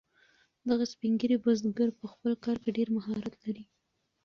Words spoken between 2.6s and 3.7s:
کې ډیر مهارت لري.